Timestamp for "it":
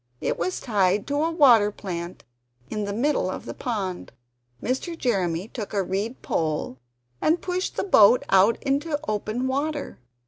0.19-0.39